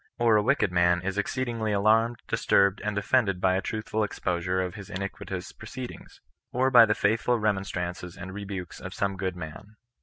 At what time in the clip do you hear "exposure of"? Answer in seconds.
4.03-4.73